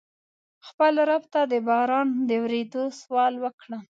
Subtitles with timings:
[0.67, 3.83] خپل رب ته د باران د ورېدو سوال وکړم.